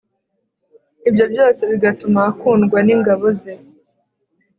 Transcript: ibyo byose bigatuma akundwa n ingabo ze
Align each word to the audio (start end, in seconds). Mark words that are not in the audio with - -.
ibyo 1.09 1.25
byose 1.33 1.61
bigatuma 1.71 2.19
akundwa 2.31 2.77
n 2.83 2.89
ingabo 2.95 3.25
ze 3.39 3.53